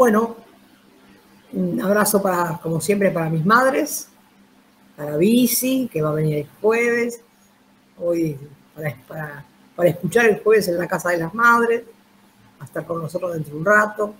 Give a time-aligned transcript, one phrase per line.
[0.00, 0.34] Bueno,
[1.52, 4.08] un abrazo para, como siempre, para mis madres,
[4.96, 7.20] para Bici, que va a venir el jueves,
[7.98, 8.38] hoy
[9.06, 9.44] para,
[9.76, 11.82] para, escuchar el jueves en la Casa de las Madres,
[12.60, 14.14] a estar con nosotros dentro de un rato.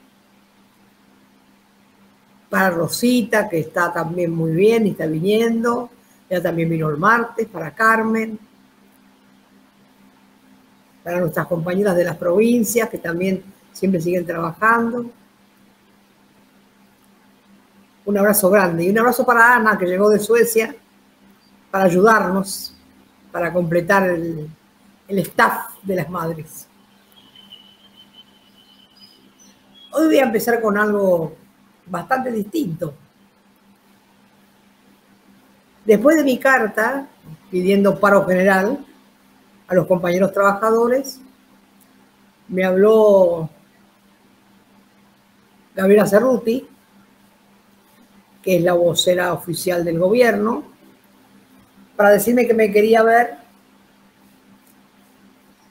[2.51, 5.89] Para Rosita, que está también muy bien y está viniendo.
[6.29, 8.39] Ella también vino el martes, para Carmen.
[11.03, 13.43] Para nuestras compañeras de las provincias, que también
[13.73, 15.11] siempre siguen trabajando.
[18.05, 20.75] Un abrazo grande y un abrazo para Ana, que llegó de Suecia,
[21.71, 22.75] para ayudarnos,
[23.31, 24.49] para completar el,
[25.07, 26.67] el staff de las madres.
[29.93, 31.37] Hoy voy a empezar con algo
[31.87, 32.95] bastante distinto.
[35.85, 37.07] Después de mi carta
[37.51, 38.85] pidiendo paro general
[39.67, 41.21] a los compañeros trabajadores,
[42.49, 43.49] me habló
[45.75, 46.67] Gabriela Cerruti,
[48.43, 50.65] que es la vocera oficial del gobierno,
[51.97, 53.35] para decirme que me quería ver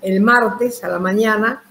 [0.02, 1.64] el martes a la mañana,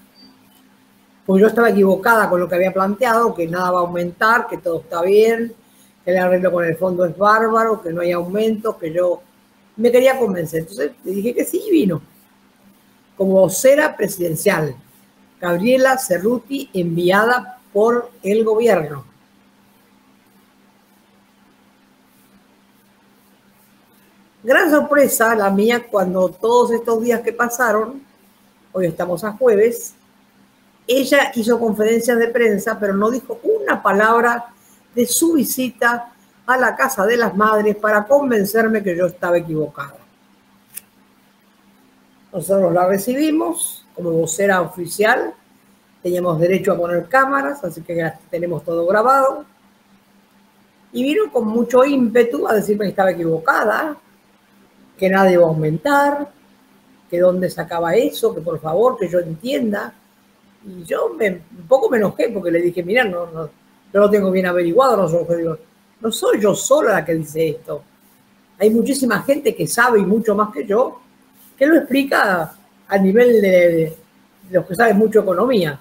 [1.25, 4.57] pues yo estaba equivocada con lo que había planteado, que nada va a aumentar, que
[4.57, 5.53] todo está bien,
[6.03, 9.21] que el arreglo con el fondo es bárbaro, que no hay aumento, que yo
[9.77, 10.61] me quería convencer.
[10.61, 12.01] Entonces le dije que sí y vino.
[13.15, 14.75] Como vocera presidencial,
[15.39, 19.08] Gabriela Cerruti, enviada por el gobierno.
[24.49, 28.01] Gran sorpresa la mía cuando todos estos días que pasaron,
[28.71, 29.93] hoy estamos a jueves,
[30.87, 34.47] ella hizo conferencias de prensa, pero no dijo una palabra
[34.95, 36.11] de su visita
[36.47, 39.97] a la casa de las madres para convencerme que yo estaba equivocada.
[42.33, 45.31] Nosotros la recibimos como vocera oficial,
[46.01, 49.45] teníamos derecho a poner cámaras, así que tenemos todo grabado.
[50.91, 53.95] Y vino con mucho ímpetu a decirme que estaba equivocada,
[54.99, 56.29] que nadie iba a aumentar,
[57.09, 59.93] que dónde sacaba eso, que por favor, que yo entienda.
[60.65, 63.45] Y yo me, un poco me enojé porque le dije, mira, no, no,
[63.93, 65.25] yo lo tengo bien averiguado, no soy,
[66.11, 67.81] soy yo sola la que dice esto.
[68.59, 70.99] Hay muchísima gente que sabe y mucho más que yo,
[71.57, 72.53] que lo explica
[72.87, 73.97] a nivel de,
[74.51, 75.79] los que saben mucho economía.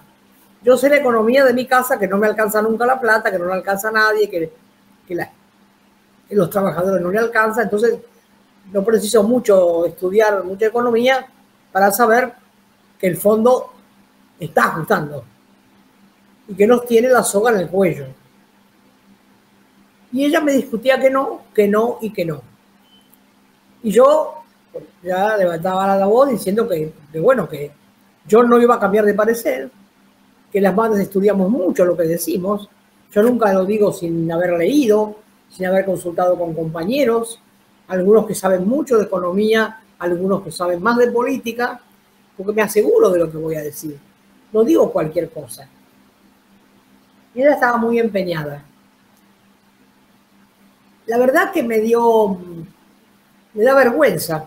[0.62, 3.38] Yo sé la economía de mi casa, que no me alcanza nunca la plata, que
[3.38, 4.52] no le alcanza nadie, que,
[5.06, 5.16] que,
[6.28, 7.62] que los trabajadores no le alcanza.
[7.62, 7.98] Entonces,
[8.72, 11.26] no preciso mucho estudiar mucha economía
[11.72, 12.32] para saber
[12.98, 13.72] que el fondo
[14.38, 15.24] está ajustando
[16.48, 18.06] y que nos tiene la soga en el cuello.
[20.12, 22.40] Y ella me discutía que no, que no y que no.
[23.82, 24.34] Y yo
[25.02, 27.70] ya levantaba la voz diciendo que, bueno, que
[28.26, 29.70] yo no iba a cambiar de parecer,
[30.50, 32.68] que las madres estudiamos mucho lo que decimos.
[33.12, 35.16] Yo nunca lo digo sin haber leído,
[35.50, 37.40] sin haber consultado con compañeros,
[37.88, 41.80] algunos que saben mucho de economía, algunos que saben más de política,
[42.36, 43.98] porque me aseguro de lo que voy a decir.
[44.52, 45.68] No digo cualquier cosa.
[47.34, 48.62] Y ella estaba muy empeñada.
[51.06, 52.38] La verdad que me dio,
[53.54, 54.46] me da vergüenza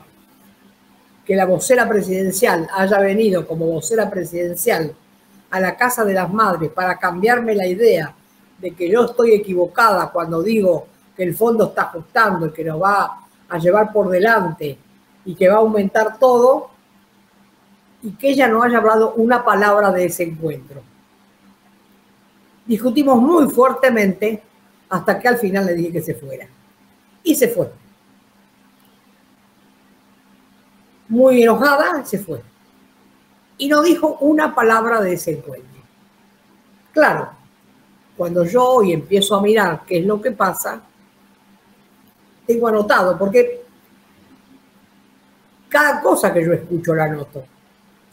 [1.26, 4.96] que la vocera presidencial haya venido como vocera presidencial
[5.50, 8.16] a la casa de las madres para cambiarme la idea
[8.60, 12.82] de que yo estoy equivocada cuando digo que el fondo está ajustando y que nos
[12.82, 13.21] va
[13.52, 14.78] a llevar por delante
[15.26, 16.70] y que va a aumentar todo
[18.02, 20.82] y que ella no haya hablado una palabra de ese encuentro.
[22.66, 24.42] Discutimos muy fuertemente
[24.88, 26.48] hasta que al final le dije que se fuera.
[27.24, 27.70] Y se fue.
[31.10, 32.42] Muy enojada, se fue.
[33.58, 35.82] Y no dijo una palabra de ese encuentro.
[36.94, 37.32] Claro,
[38.16, 40.82] cuando yo hoy empiezo a mirar qué es lo que pasa,
[42.46, 43.64] tengo anotado, porque
[45.70, 47.44] cada cosa que yo escucho la anoto.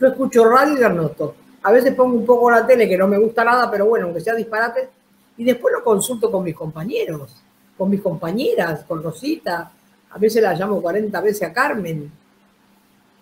[0.01, 1.35] Yo escucho radio y la anoto.
[1.63, 4.21] A veces pongo un poco la tele que no me gusta nada, pero bueno, aunque
[4.21, 4.89] sea disparate,
[5.37, 7.43] y después lo consulto con mis compañeros,
[7.77, 9.73] con mis compañeras, con Rosita.
[10.11, 12.11] A veces la llamo 40 veces a Carmen,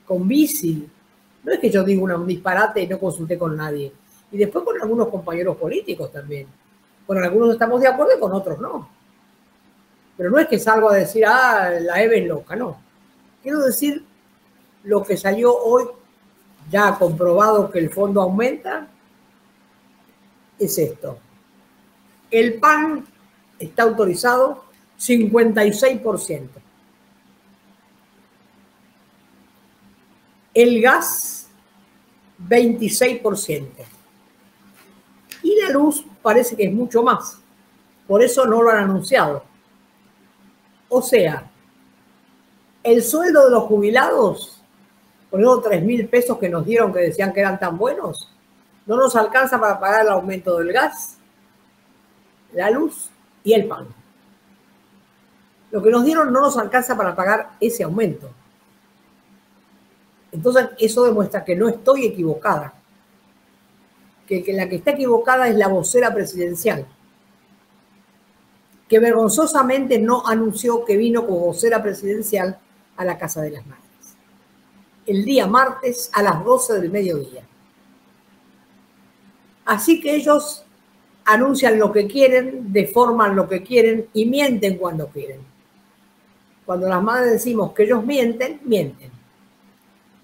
[0.07, 0.89] con Bici.
[1.45, 3.93] No es que yo diga un disparate y no consulté con nadie.
[4.33, 6.47] Y después con algunos compañeros políticos también.
[7.07, 8.96] Con algunos estamos de acuerdo y con otros no.
[10.17, 12.81] Pero no es que salgo a decir, ah, la EVE es loca, no.
[13.43, 14.05] Quiero decir
[14.85, 15.85] lo que salió hoy,
[16.71, 18.89] ya comprobado que el fondo aumenta,
[20.59, 21.19] es esto.
[22.31, 23.05] El PAN
[23.59, 24.65] está autorizado
[24.99, 26.49] 56%.
[30.55, 31.49] El gas,
[32.49, 33.69] 26%.
[35.43, 37.39] Y la luz parece que es mucho más.
[38.07, 39.45] Por eso no lo han anunciado.
[40.89, 41.51] O sea,
[42.83, 44.63] el sueldo de los jubilados,
[45.31, 48.33] por esos 3 mil pesos que nos dieron que decían que eran tan buenos,
[48.87, 51.19] no nos alcanza para pagar el aumento del gas,
[52.53, 53.11] la luz
[53.43, 53.89] y el pan.
[55.73, 58.31] Lo que nos dieron no nos alcanza para pagar ese aumento.
[60.31, 62.73] Entonces, eso demuestra que no estoy equivocada.
[64.27, 66.87] Que, que, la que está equivocada es la vocera presidencial,
[68.89, 72.59] que vergonzosamente no anunció que vino como vocera presidencial
[72.97, 73.85] a la Casa de las Madres.
[75.07, 77.43] El día martes a las 12 del mediodía.
[79.65, 80.65] Así que ellos
[81.25, 85.41] anuncian lo que quieren, deforman lo que quieren y mienten cuando quieren.
[86.65, 89.11] Cuando las madres decimos que ellos mienten, mienten.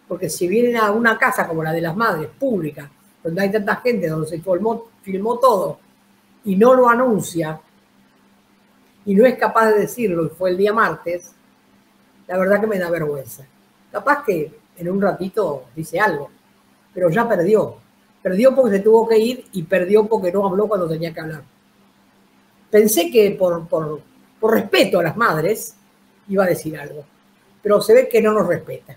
[0.06, 2.90] Porque si vienen a una casa como la de las madres, pública,
[3.22, 5.78] donde hay tanta gente, donde se filmó, filmó todo,
[6.44, 7.60] y no lo anuncia,
[9.04, 11.32] y no es capaz de decirlo, y fue el día martes,
[12.28, 13.44] la verdad que me da vergüenza.
[13.90, 16.30] Capaz que en un ratito dice algo,
[16.94, 17.76] pero ya perdió.
[18.22, 21.42] Perdió porque se tuvo que ir y perdió porque no habló cuando tenía que hablar.
[22.70, 24.00] Pensé que por, por,
[24.42, 25.76] respeto a las madres
[26.28, 27.04] iba a decir algo,
[27.62, 28.96] pero se ve que no nos respeta.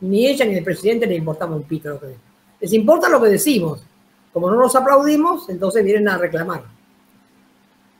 [0.00, 2.14] Ni ella ni el presidente le importamos un pito lo que
[2.60, 3.82] Les importa lo que decimos.
[4.32, 6.62] Como no nos aplaudimos, entonces vienen a reclamar.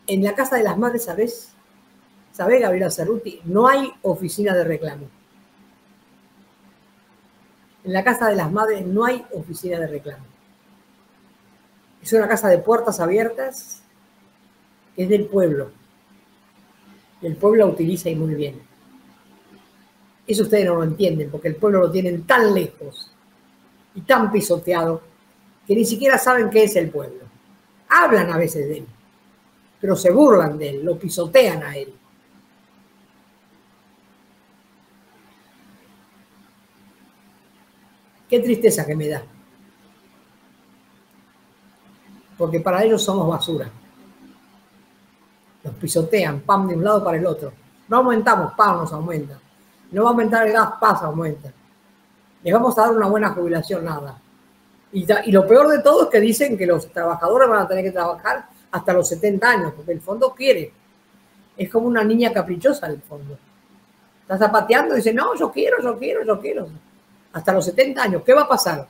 [0.08, 1.50] En la casa de las madres, ¿sabes?
[2.32, 3.40] ¿Sabe, Gabriela Cerruti?
[3.44, 5.06] No hay oficina de reclamo.
[7.84, 10.24] En la casa de las madres no hay oficina de reclamo.
[12.02, 13.82] Es una casa de puertas abiertas
[14.96, 15.70] que es del pueblo.
[17.22, 18.60] el pueblo la utiliza y muy bien.
[20.26, 23.10] Eso ustedes no lo entienden, porque el pueblo lo tienen tan lejos
[23.94, 25.02] y tan pisoteado
[25.66, 27.24] que ni siquiera saben qué es el pueblo.
[27.88, 28.86] Hablan a veces de él,
[29.80, 31.94] pero se burlan de él, lo pisotean a él.
[38.28, 39.22] Qué tristeza que me da
[42.38, 43.68] porque para ellos somos basura.
[45.64, 47.52] Nos pisotean, pam, de un lado para el otro.
[47.88, 49.38] No aumentamos, pam, nos aumenta.
[49.90, 51.52] No va a aumentar el gas, pasa, aumenta.
[52.44, 54.16] Les vamos a dar una buena jubilación, nada.
[54.92, 57.84] Y, y, lo peor de todo es que dicen que los trabajadores van a tener
[57.84, 60.72] que trabajar hasta los 70 años, porque el fondo quiere.
[61.56, 63.38] Es como una niña caprichosa el fondo.
[64.22, 66.68] Está zapateando y dice, no, yo quiero, yo quiero, yo quiero.
[67.32, 68.88] Hasta los 70 años, ¿qué va a pasar?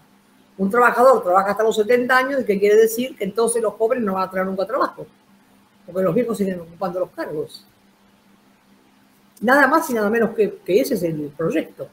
[0.58, 3.16] un trabajador trabaja hasta los 70 años, ¿qué quiere decir?
[3.16, 5.06] Que entonces los jóvenes no van a tener nunca trabajo,
[5.86, 7.64] porque los viejos siguen ocupando los cargos.
[9.40, 11.88] Nada más y nada menos que, que ese es el proyecto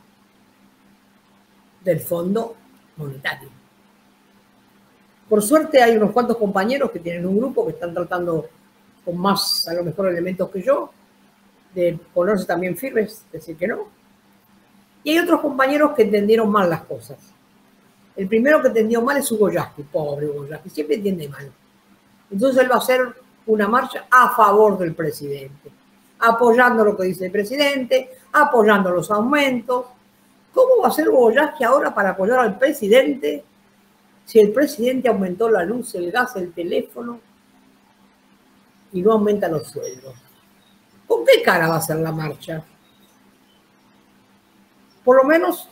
[1.83, 2.55] del Fondo
[2.97, 3.49] Monetario.
[5.30, 8.48] Por suerte hay unos cuantos compañeros que tienen un grupo que están tratando
[9.04, 10.92] con más, a lo mejor, elementos que yo,
[11.74, 13.88] de ponerse también firmes, decir que no.
[15.04, 17.18] Y hay otros compañeros que entendieron mal las cosas
[18.16, 21.51] el primero que entendió mal es Hugo Yasky, pobre Hugo Yasky, siempre entiende mal.
[22.31, 23.01] Entonces él va a hacer
[23.48, 25.69] una marcha a favor del presidente,
[26.19, 29.86] apoyando lo que dice el presidente, apoyando los aumentos.
[30.54, 33.44] ¿Cómo va a ser Hugo Yasky ahora para apoyar al presidente
[34.25, 37.19] si el presidente aumentó la luz, el gas, el teléfono
[38.92, 40.15] y no aumenta los sueldos?
[41.08, 42.63] ¿Con qué cara va a ser la marcha?
[45.03, 45.70] Por lo menos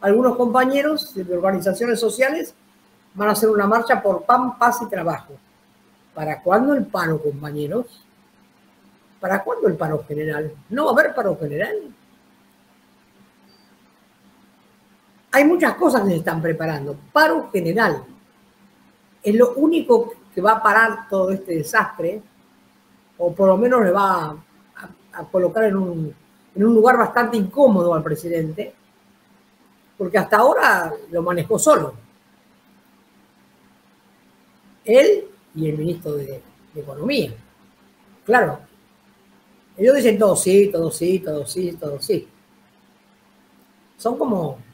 [0.00, 2.54] algunos compañeros de organizaciones sociales
[3.14, 5.34] van a hacer una marcha por pan, paz y trabajo.
[6.12, 8.04] ¿Para cuándo el paro, compañeros?
[9.20, 10.52] ¿Para cuándo el paro general?
[10.68, 11.76] ¿No va a haber paro general?
[15.36, 16.96] Hay muchas cosas que se están preparando.
[17.12, 18.02] Paro general
[19.22, 22.22] es lo único que va a parar todo este desastre,
[23.18, 24.34] o por lo menos le va
[25.12, 26.14] a, colocar en un,
[26.54, 28.72] lugar bastante incómodo al presidente
[29.98, 31.92] porque hasta ahora lo manejó solo.
[34.86, 36.40] Él y el ministro de,
[36.74, 37.34] Economía.
[38.24, 38.60] Claro.
[39.76, 42.26] Ellos dicen todo sí, todo sí, todo sí, todo sí.
[43.98, 44.65] Son como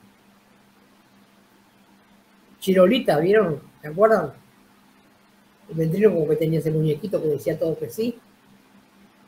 [2.63, 3.61] Chirolita, ¿vieron?
[3.83, 4.33] ¿Se acuerdan?
[5.69, 8.19] El ventrilo como que tenía ese muñequito que decía todo que sí.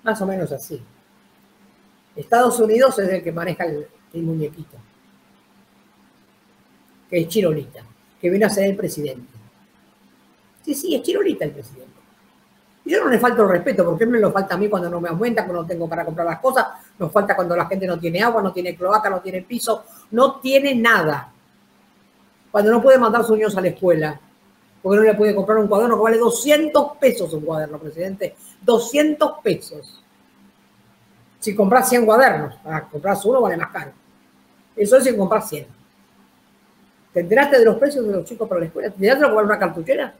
[0.02, 0.80] Más o menos así.
[2.16, 4.78] Estados Unidos es el que maneja el muñequito
[7.08, 7.80] que es Chirolita,
[8.20, 9.32] que viene a ser el presidente.
[10.62, 11.92] Sí, sí, es Chirolita el presidente.
[12.86, 15.08] Yo no le falto el respeto, porque me lo falta a mí cuando no me
[15.08, 16.66] aumenta, cuando no tengo para comprar las cosas,
[16.98, 20.40] nos falta cuando la gente no tiene agua, no tiene cloaca, no tiene piso, no
[20.40, 21.32] tiene nada.
[22.54, 24.20] Cuando no puede mandar a sus niños a la escuela,
[24.80, 28.36] porque no le puede comprar un cuaderno que vale 200 pesos un cuaderno, presidente.
[28.62, 30.00] 200 pesos.
[31.40, 33.90] Si compras 100 cuadernos, para comprar uno vale más caro.
[34.76, 35.66] Eso es si compras 100.
[37.12, 38.88] ¿Te enteraste de los precios de los chicos para la escuela?
[38.88, 40.14] ¿Te enteraste de vale una cartuchera?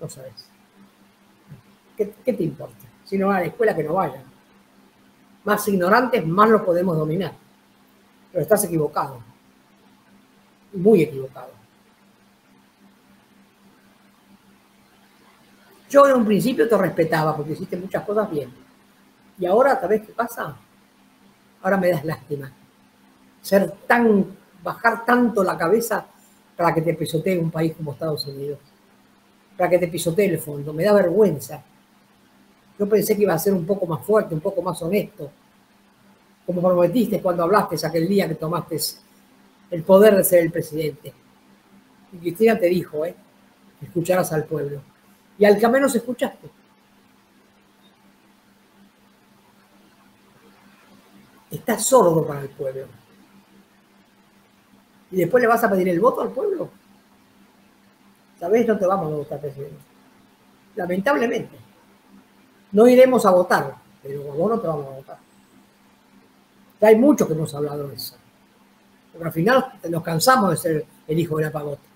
[0.00, 0.48] No sabes.
[1.96, 2.84] ¿Qué, ¿Qué, te importa?
[3.04, 4.24] Si no van a la escuela, que no vayan.
[5.44, 7.32] Más ignorantes, más lo podemos dominar.
[8.32, 9.20] Pero estás equivocado.
[10.72, 11.59] Muy equivocado.
[15.90, 18.48] Yo en un principio te respetaba porque hiciste muchas cosas bien.
[19.36, 20.56] Y ahora, ¿sabes qué pasa?
[21.62, 22.52] Ahora me das lástima.
[23.42, 24.24] Ser tan,
[24.62, 26.06] bajar tanto la cabeza
[26.56, 28.60] para que te pisotee un país como Estados Unidos.
[29.56, 30.72] Para que te pisotee el fondo.
[30.72, 31.60] Me da vergüenza.
[32.78, 35.28] Yo pensé que iba a ser un poco más fuerte, un poco más honesto.
[36.46, 38.78] Como prometiste cuando hablaste aquel día que tomaste
[39.72, 41.12] el poder de ser el presidente.
[42.12, 43.14] Y Cristina te dijo, ¿eh?
[43.82, 44.89] Escucharás al pueblo
[45.40, 46.50] y al que menos escuchaste.
[51.50, 52.86] Estás sordo para el pueblo.
[55.10, 56.68] Y después le vas a pedir el voto al pueblo.
[58.38, 58.66] ¿Sabes?
[58.66, 59.80] No te vamos a votar, presidente.
[60.76, 61.56] Lamentablemente.
[62.72, 65.18] No iremos a votar, pero vos no te vamos a votar.
[66.82, 68.14] Ya hay muchos que hemos hablado de eso.
[69.10, 71.89] Porque al final nos cansamos de ser el hijo de la pagota.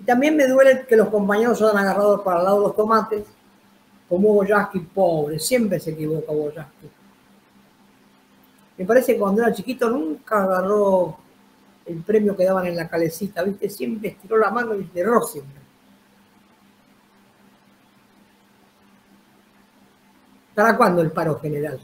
[0.00, 2.76] Y también me duele que los compañeros se han agarrado para el lado de los
[2.76, 3.24] tomates,
[4.08, 6.90] como Boyaski, pobre, siempre se equivoca Boyaski.
[8.78, 11.18] Me parece que cuando era chiquito nunca agarró
[11.84, 13.68] el premio que daban en la calecita, ¿viste?
[13.68, 15.60] Siempre estiró la mano y cerró siempre.
[20.54, 21.78] ¿Para cuándo el paro general?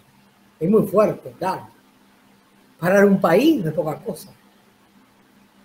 [0.59, 1.69] Es muy fuerte, claro.
[2.81, 4.31] Parar un país no es poca cosa.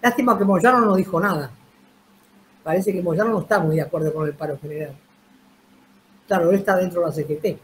[0.02, 1.52] Lástima que Moyano no dijo nada
[2.64, 4.96] parece que Moyano no está muy de acuerdo con el paro general.
[6.28, 7.60] Claro, él está dentro de la CGT.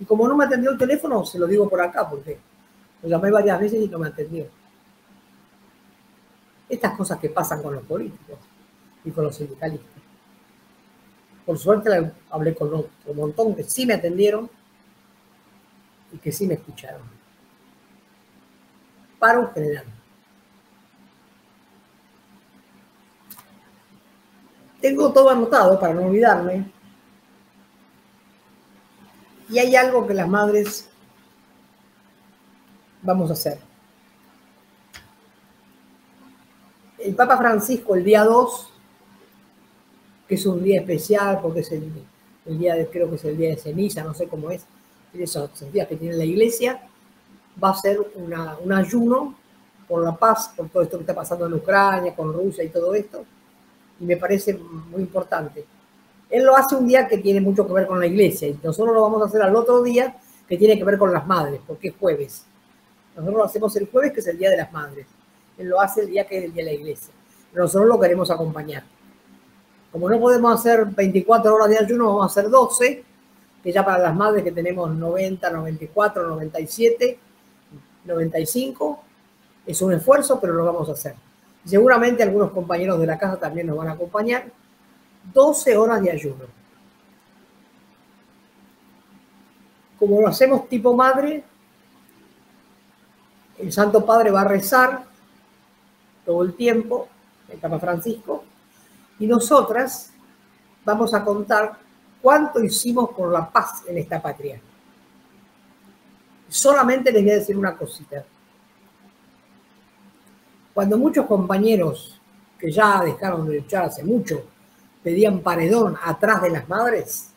[0.00, 2.38] Y como no me atendió el teléfono, se lo digo por acá, porque
[3.02, 4.46] lo llamé varias veces y no me atendió.
[6.68, 8.38] Estas cosas que pasan con los políticos
[9.04, 10.02] y con los sindicalistas.
[11.44, 14.48] Por suerte hablé con un montón que sí me atendieron
[16.12, 17.02] y que sí me escucharon.
[19.18, 19.84] Paro general.
[24.82, 26.68] Tengo todo anotado para no olvidarme.
[29.48, 30.88] Y hay algo que las madres
[33.00, 33.58] vamos a hacer.
[36.98, 38.72] El Papa Francisco el día 2,
[40.26, 41.92] que es un día especial porque es el,
[42.58, 44.64] día de, creo que es el día de ceniza, no sé cómo es,
[45.14, 46.80] esos días que tiene la iglesia,
[47.62, 49.36] va a ser un ayuno
[49.86, 52.94] por la paz, por todo esto que está pasando en Ucrania, con Rusia y todo
[52.94, 53.24] esto
[54.00, 55.64] y me parece muy importante.
[56.30, 58.94] Él lo hace un día que tiene mucho que ver con la iglesia y nosotros
[58.94, 60.16] lo vamos a hacer al otro día
[60.48, 62.46] que tiene que ver con las madres, porque es jueves.
[63.14, 65.06] Nosotros lo hacemos el jueves, que es el Día de las Madres.
[65.58, 67.12] Él lo hace el día que es el Día de la Iglesia.
[67.52, 68.84] Nosotros lo queremos acompañar.
[69.90, 73.04] Como no podemos hacer 24 horas de ayuno, vamos a hacer 12,
[73.62, 77.18] que ya para las madres que tenemos 90, 94, 97,
[78.06, 79.04] 95,
[79.66, 81.14] es un esfuerzo, pero lo vamos a hacer.
[81.64, 84.50] Seguramente algunos compañeros de la casa también nos van a acompañar.
[85.32, 86.44] 12 horas de ayuno.
[89.98, 91.44] Como lo hacemos tipo madre,
[93.58, 95.04] el Santo Padre va a rezar
[96.26, 97.08] todo el tiempo,
[97.48, 98.42] el Papa Francisco,
[99.20, 100.12] y nosotras
[100.84, 101.78] vamos a contar
[102.20, 104.60] cuánto hicimos por la paz en esta patria.
[106.48, 108.24] Solamente les voy a decir una cosita.
[110.74, 112.20] Cuando muchos compañeros
[112.58, 114.44] que ya dejaron de luchar hace mucho
[115.02, 117.30] pedían paredón atrás de las madres,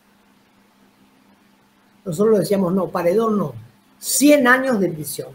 [2.06, 3.54] nosotros decíamos, no, paredón no,
[3.98, 5.34] 100 años de prisión.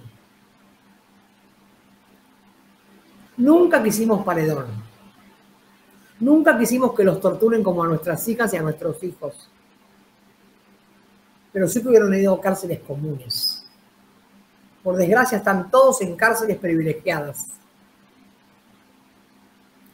[3.36, 4.66] Nunca quisimos paredón.
[6.20, 9.50] Nunca quisimos que los torturen como a nuestras hijas y a nuestros hijos.
[11.52, 13.66] Pero sí hubieran ido cárceles comunes.
[14.82, 17.59] Por desgracia están todos en cárceles privilegiadas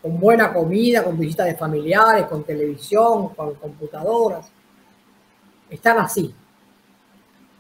[0.06, 4.46] con buena comida, con visitas de familiares, con televisión, con computadoras.
[5.68, 6.32] Están así.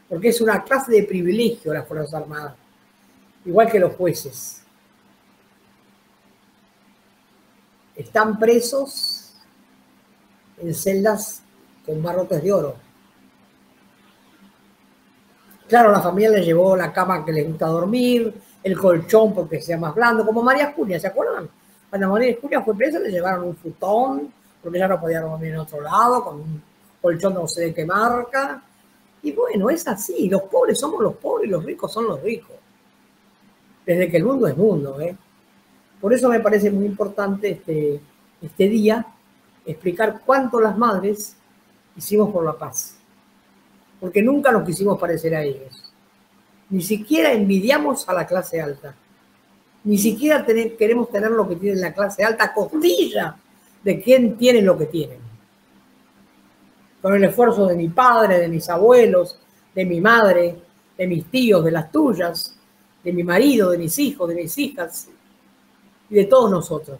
[0.08, 2.54] Porque es una clase de privilegio las Fuerzas Armadas,
[3.44, 4.62] igual que los jueces.
[7.96, 9.34] Están presos
[10.58, 11.42] en celdas
[11.84, 12.76] con barrotes de oro.
[15.66, 19.78] Claro, la familia le llevó la cama que les gusta dormir, el colchón porque sea
[19.78, 21.50] más blando, como María Julia, ¿se acuerdan?
[21.96, 24.30] Cuando María Julia fue presa le llevaron un futón,
[24.62, 26.62] porque ya no podía dormir en otro lado, con un
[27.00, 28.62] colchón no sé de qué marca.
[29.22, 32.54] Y bueno, es así, los pobres somos los pobres y los ricos son los ricos.
[33.86, 35.16] Desde que el mundo es mundo, ¿eh?
[35.98, 37.98] Por eso me parece muy importante este,
[38.42, 39.06] este día
[39.64, 41.34] explicar cuánto las madres
[41.96, 42.98] hicimos por la paz.
[43.98, 45.94] Porque nunca nos quisimos parecer a ellos.
[46.68, 48.94] Ni siquiera envidiamos a la clase alta.
[49.86, 53.36] Ni siquiera queremos tener lo que tiene la clase alta, costilla
[53.84, 55.18] de quien tiene lo que tienen.
[57.00, 59.38] Con el esfuerzo de mi padre, de mis abuelos,
[59.72, 60.56] de mi madre,
[60.98, 62.58] de mis tíos, de las tuyas,
[63.04, 65.08] de mi marido, de mis hijos, de mis hijas
[66.10, 66.98] y de todos nosotros.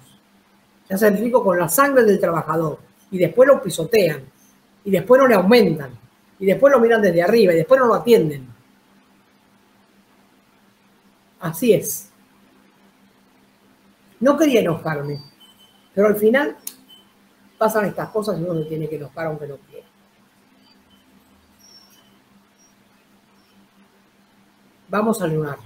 [0.87, 2.79] Se hace rico con la sangre del trabajador
[3.11, 4.23] y después lo pisotean
[4.85, 5.91] y después no le aumentan
[6.39, 8.47] y después lo miran desde arriba y después no lo atienden.
[11.41, 12.13] Así es.
[14.21, 15.23] No quería enojarme,
[15.95, 16.57] pero al final
[17.59, 19.87] pasan estas cosas y uno se tiene que enojar aunque no quiera.
[24.89, 25.59] Vamos a lunar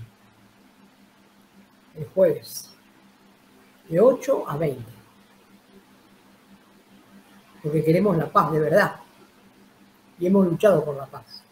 [1.95, 2.71] el jueves
[3.89, 4.93] de 8 a 20.
[7.63, 8.97] Porque queremos la paz de verdad.
[10.19, 11.43] Y hemos luchado por la paz.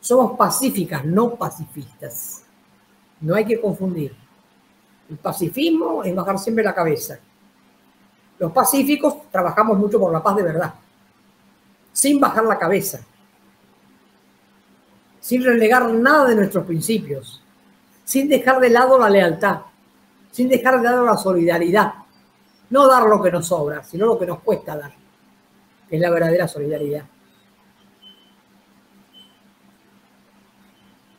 [0.00, 2.44] Somos pacíficas, no pacifistas.
[3.20, 4.23] No hay que confundir.
[5.10, 7.18] El pacifismo es bajar siempre la cabeza.
[8.38, 10.74] Los pacíficos trabajamos mucho por la paz de verdad,
[11.92, 13.00] sin bajar la cabeza,
[15.20, 17.42] sin relegar nada de nuestros principios,
[18.04, 19.60] sin dejar de lado la lealtad,
[20.30, 21.94] sin dejar de lado la solidaridad.
[22.70, 24.92] No dar lo que nos sobra, sino lo que nos cuesta dar,
[25.88, 27.04] es la verdadera solidaridad.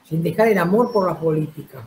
[0.03, 1.83] Sin dejar el amor por la política,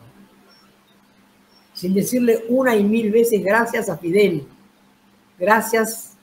[1.79, 4.45] sin decirle una y mil veces gracias a Fidel,
[5.39, 6.17] gracias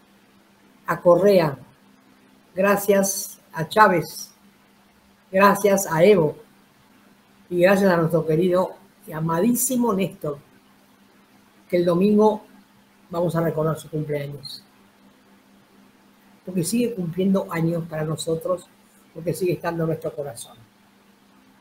[0.85, 1.57] a Correa,
[2.55, 4.35] gracias a Chávez,
[5.33, 6.37] gracias a Evo
[7.49, 8.75] y gracias a nuestro querido
[9.07, 10.37] y amadísimo Néstor,
[11.71, 12.43] que el domingo
[13.09, 14.63] vamos a recordar su cumpleaños.
[16.45, 18.69] Porque sigue cumpliendo años para nosotros,
[19.15, 20.59] porque sigue estando en nuestro corazón.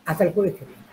[0.03, 0.84] Hasta el jueves que viene.